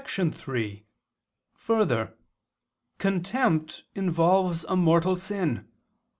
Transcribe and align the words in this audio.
3: 0.03 0.83
Further, 1.53 2.17
contempt 2.97 3.83
involves 3.93 4.63
a 4.63 4.75
mortal 4.75 5.15
sin. 5.15 5.67